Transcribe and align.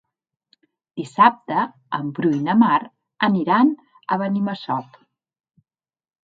Dissabte 1.01 1.65
en 1.97 2.07
Bru 2.19 2.31
i 2.37 2.39
na 2.47 2.55
Mar 2.63 2.79
aniran 3.29 3.71
a 4.15 4.19
Benimassot. 4.23 4.99